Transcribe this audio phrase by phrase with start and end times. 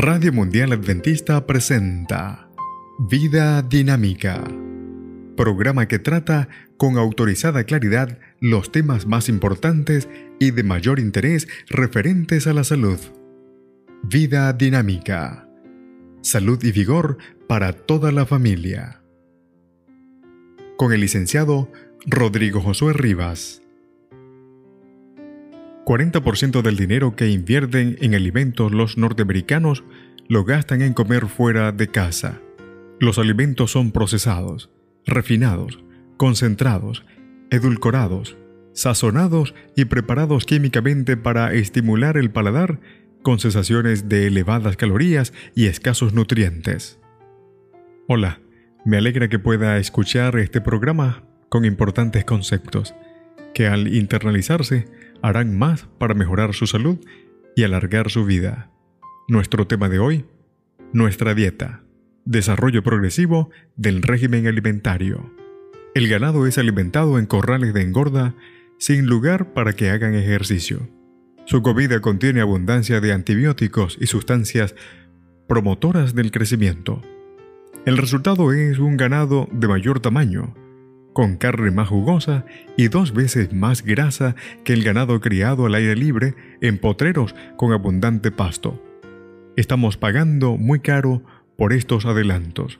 [0.00, 2.48] Radio Mundial Adventista presenta
[3.00, 4.44] Vida Dinámica,
[5.36, 12.46] programa que trata con autorizada claridad los temas más importantes y de mayor interés referentes
[12.46, 13.00] a la salud.
[14.04, 15.48] Vida Dinámica,
[16.22, 19.02] salud y vigor para toda la familia.
[20.76, 21.72] Con el licenciado
[22.06, 23.62] Rodrigo Josué Rivas.
[25.88, 29.84] 40% del dinero que invierten en alimentos los norteamericanos
[30.28, 32.42] lo gastan en comer fuera de casa.
[33.00, 34.68] Los alimentos son procesados,
[35.06, 35.82] refinados,
[36.18, 37.06] concentrados,
[37.50, 38.36] edulcorados,
[38.74, 42.80] sazonados y preparados químicamente para estimular el paladar
[43.22, 46.98] con sensaciones de elevadas calorías y escasos nutrientes.
[48.08, 48.42] Hola,
[48.84, 52.94] me alegra que pueda escuchar este programa con importantes conceptos
[53.54, 56.98] que al internalizarse harán más para mejorar su salud
[57.56, 58.70] y alargar su vida.
[59.28, 60.24] Nuestro tema de hoy,
[60.92, 61.82] nuestra dieta,
[62.24, 65.32] desarrollo progresivo del régimen alimentario.
[65.94, 68.34] El ganado es alimentado en corrales de engorda
[68.78, 70.88] sin lugar para que hagan ejercicio.
[71.46, 74.74] Su comida contiene abundancia de antibióticos y sustancias
[75.48, 77.02] promotoras del crecimiento.
[77.86, 80.54] El resultado es un ganado de mayor tamaño,
[81.18, 82.44] con carne más jugosa
[82.76, 87.72] y dos veces más grasa que el ganado criado al aire libre en potreros con
[87.72, 88.80] abundante pasto.
[89.56, 91.24] Estamos pagando muy caro
[91.56, 92.78] por estos adelantos.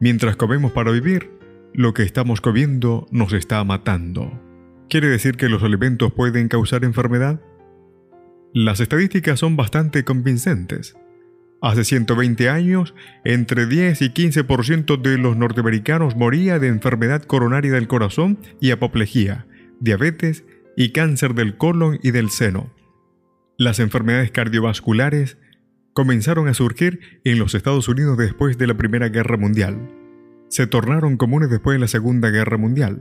[0.00, 1.30] Mientras comemos para vivir,
[1.72, 4.38] lo que estamos comiendo nos está matando.
[4.90, 7.40] ¿Quiere decir que los alimentos pueden causar enfermedad?
[8.52, 10.94] Las estadísticas son bastante convincentes.
[11.60, 17.88] Hace 120 años, entre 10 y 15% de los norteamericanos moría de enfermedad coronaria del
[17.88, 19.46] corazón y apoplejía,
[19.80, 20.44] diabetes
[20.76, 22.72] y cáncer del colon y del seno.
[23.56, 25.36] Las enfermedades cardiovasculares
[25.94, 29.90] comenzaron a surgir en los Estados Unidos después de la Primera Guerra Mundial.
[30.48, 33.00] Se tornaron comunes después de la Segunda Guerra Mundial,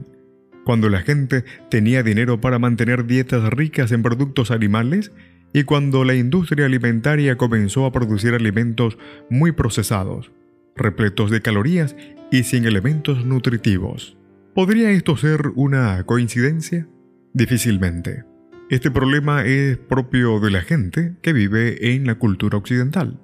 [0.66, 5.12] cuando la gente tenía dinero para mantener dietas ricas en productos animales
[5.54, 8.98] y cuando la industria alimentaria comenzó a producir alimentos
[9.30, 10.32] muy procesados,
[10.76, 11.96] repletos de calorías
[12.32, 14.18] y sin elementos nutritivos.
[14.54, 16.88] ¿Podría esto ser una coincidencia?
[17.34, 18.26] Difícilmente.
[18.70, 23.20] Este problema es propio de la gente que vive en la cultura occidental.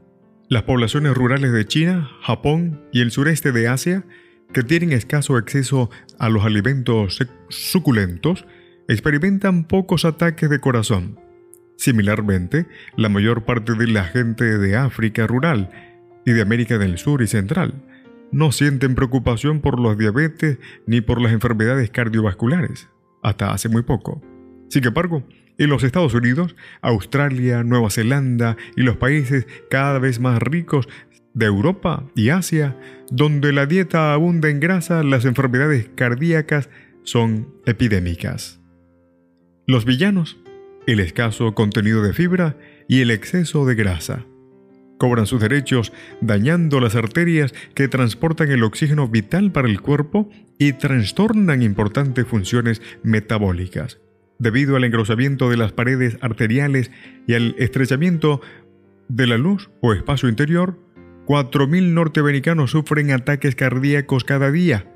[0.48, 4.06] Las poblaciones rurales de China, Japón y el sureste de Asia,
[4.54, 5.90] que tienen escaso acceso
[6.20, 7.20] a los alimentos
[7.50, 8.46] suculentos,
[8.88, 11.20] experimentan pocos ataques de corazón,
[11.84, 15.70] Similarmente, la mayor parte de la gente de África rural
[16.26, 17.74] y de América del Sur y Central
[18.32, 22.88] no sienten preocupación por los diabetes ni por las enfermedades cardiovasculares,
[23.22, 24.22] hasta hace muy poco.
[24.70, 25.28] Sin embargo,
[25.58, 30.88] en los Estados Unidos, Australia, Nueva Zelanda y los países cada vez más ricos
[31.34, 32.78] de Europa y Asia,
[33.12, 36.70] donde la dieta abunda en grasa, las enfermedades cardíacas
[37.04, 38.62] son epidémicas.
[39.68, 40.43] Los villanos
[40.88, 42.58] el escaso contenido de fibra
[42.88, 44.26] y el exceso de grasa.
[44.98, 50.74] Cobran sus derechos dañando las arterias que transportan el oxígeno vital para el cuerpo y
[50.74, 54.00] trastornan importantes funciones metabólicas.
[54.40, 56.92] Debido al engrosamiento de las paredes arteriales
[57.28, 58.42] y al estrechamiento
[59.08, 60.80] de la luz o espacio interior,
[61.26, 64.93] 4.000 norteamericanos sufren ataques cardíacos cada día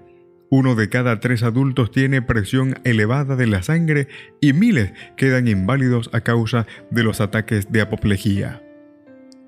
[0.50, 4.08] uno de cada tres adultos tiene presión elevada de la sangre
[4.40, 8.62] y miles quedan inválidos a causa de los ataques de apoplejía.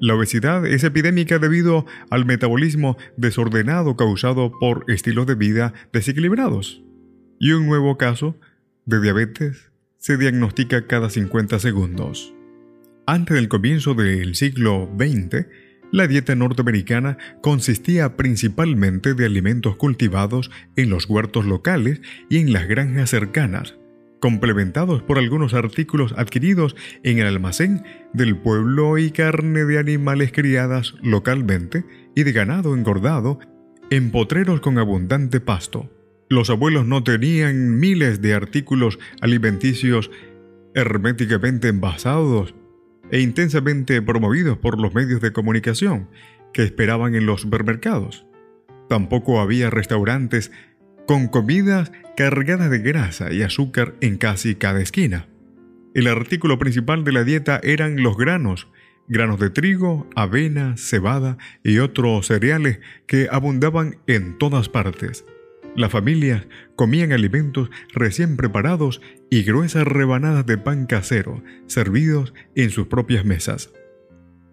[0.02, 6.82] La obesidad es epidémica debido al metabolismo desordenado causado por estilos de vida desequilibrados.
[7.38, 8.38] Y un nuevo caso
[8.86, 12.34] de diabetes se diagnostica cada 50 segundos.
[13.06, 15.48] Antes del comienzo del siglo XX,
[15.92, 22.68] la dieta norteamericana consistía principalmente de alimentos cultivados en los huertos locales y en las
[22.68, 23.76] granjas cercanas,
[24.20, 27.84] complementados por algunos artículos adquiridos en el almacén
[28.14, 33.40] del pueblo y carne de animales criadas localmente y de ganado engordado
[33.90, 35.90] en potreros con abundante pasto.
[36.30, 40.12] Los abuelos no tenían miles de artículos alimenticios
[40.76, 42.54] herméticamente envasados
[43.12, 46.10] e intensamente promovidos por los medios de comunicación
[46.54, 48.26] que esperaban en los supermercados.
[48.88, 50.52] Tampoco había restaurantes
[51.08, 55.28] con comidas cargadas de grasa y azúcar en casi cada esquina.
[55.94, 58.68] El artículo principal de la dieta eran los granos,
[59.08, 65.26] granos de trigo, avena, cebada y otros cereales que abundaban en todas partes.
[65.76, 72.88] Las familias comían alimentos recién preparados y gruesas rebanadas de pan casero, servidos en sus
[72.88, 73.72] propias mesas.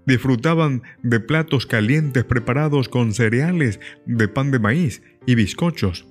[0.06, 6.06] disfrutaban de platos calientes preparados con cereales de pan de maíz y bizcochos.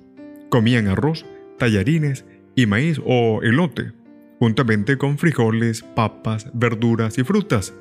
[0.50, 1.24] Comían arroz,
[1.58, 3.92] tallarines y maíz o elote,
[4.38, 7.72] juntamente con frijoles, papas, verduras y frutas.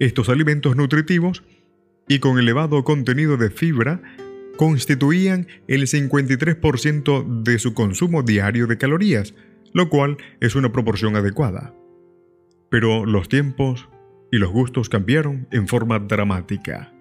[0.00, 1.44] Estos alimentos nutritivos
[2.08, 4.02] y con elevado contenido de fibra
[4.56, 9.34] constituían el 53% de su consumo diario de calorías,
[9.72, 11.74] lo cual es una proporción adecuada.
[12.70, 13.88] Pero los tiempos
[14.30, 16.92] y los gustos cambiaron en forma dramática.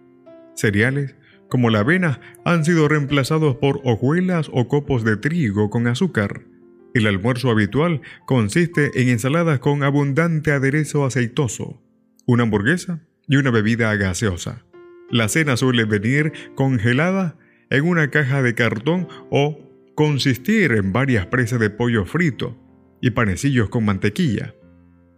[0.56, 1.16] Cereales
[1.52, 6.46] como la avena han sido reemplazados por hojuelas o copos de trigo con azúcar.
[6.94, 11.82] El almuerzo habitual consiste en ensaladas con abundante aderezo aceitoso,
[12.26, 14.64] una hamburguesa y una bebida gaseosa.
[15.10, 17.38] La cena suele venir congelada
[17.72, 19.58] en una caja de cartón o
[19.96, 22.58] consistir en varias presas de pollo frito
[23.02, 24.54] y panecillos con mantequilla.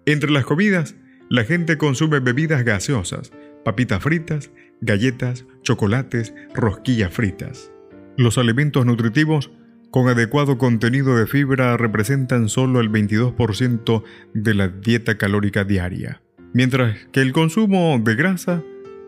[0.05, 0.95] Entre las comidas,
[1.29, 3.31] la gente consume bebidas gaseosas,
[3.65, 4.51] papitas fritas,
[4.81, 7.71] galletas, chocolates, rosquillas fritas.
[8.17, 9.51] Los alimentos nutritivos
[9.89, 14.03] con adecuado contenido de fibra representan solo el 22%
[14.33, 16.21] de la dieta calórica diaria,
[16.53, 18.63] mientras que el consumo de grasa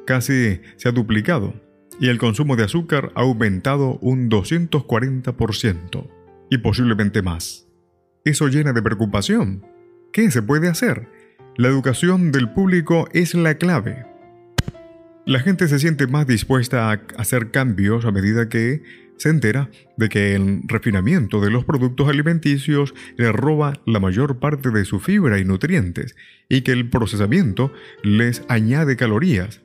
[0.06, 1.65] casi se ha duplicado
[2.00, 6.08] y el consumo de azúcar ha aumentado un 240%
[6.50, 7.68] y posiblemente más.
[8.24, 9.66] Eso llena de preocupación.
[10.12, 11.10] ¿Qué se puede hacer?
[11.58, 14.06] La educación del público es la clave.
[15.26, 18.84] La gente se siente más dispuesta a hacer cambios a medida que
[19.18, 24.70] se entera de que el refinamiento de los productos alimenticios le roba la mayor parte
[24.70, 26.16] de su fibra y nutrientes
[26.50, 27.72] y que el procesamiento
[28.04, 29.62] les añade calorías,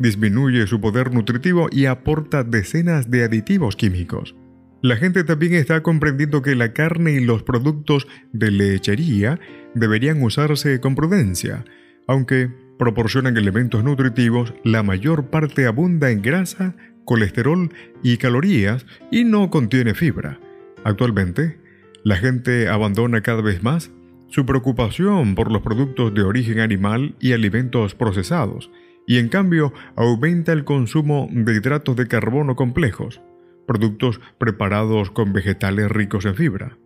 [0.00, 4.34] disminuye su poder nutritivo y aporta decenas de aditivos químicos.
[4.82, 9.38] La gente también está comprendiendo que la carne y los productos de lechería
[9.74, 11.64] deberían usarse con prudencia,
[12.08, 16.74] aunque proporcionan elementos nutritivos, la mayor parte abunda en grasa,
[17.04, 17.70] colesterol
[18.02, 20.40] y calorías y no contiene fibra.
[20.82, 21.60] Actualmente,
[22.02, 23.90] la gente abandona cada vez más
[24.28, 28.70] su preocupación por los productos de origen animal y alimentos procesados,
[29.10, 33.20] y en cambio aumenta el consumo de hidratos de carbono complejos,
[33.66, 36.78] productos preparados con vegetales ricos en fibra.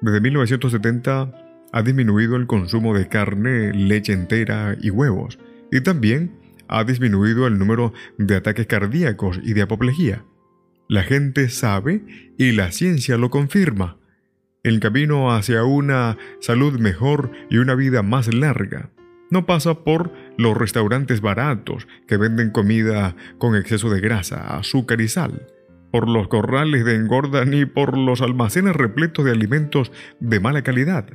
[0.00, 1.30] Desde 1970
[1.72, 5.38] ha disminuido el consumo de carne, leche entera y huevos,
[5.70, 6.32] y también
[6.66, 10.24] ha disminuido el número de ataques cardíacos y de apoplejía.
[10.88, 13.98] La gente sabe y la ciencia lo confirma.
[14.64, 18.90] El camino hacia una salud mejor y una vida más larga
[19.32, 25.08] no pasa por los restaurantes baratos que venden comida con exceso de grasa, azúcar y
[25.08, 25.46] sal,
[25.90, 29.90] por los corrales de engorda ni por los almacenes repletos de alimentos
[30.20, 31.06] de mala calidad.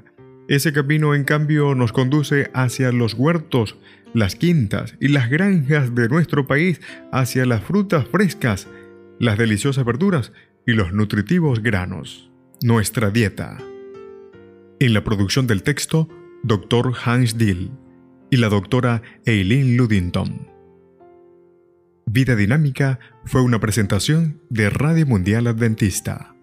[0.48, 3.78] Ese camino, en cambio, nos conduce hacia los huertos,
[4.16, 6.81] las quintas y las granjas de nuestro país,
[7.12, 8.68] hacia las frutas frescas,
[9.20, 10.34] las deliciosas verduras
[10.66, 12.31] y los nutritivos granos.
[12.63, 13.60] Nuestra dieta.
[14.80, 16.10] En la producción del texto,
[16.42, 16.94] Dr.
[17.06, 17.70] Hans Dill
[18.29, 20.47] y la doctora Eileen Ludington.
[22.06, 26.37] Vida Dinámica fue una presentación de Radio Mundial Adventista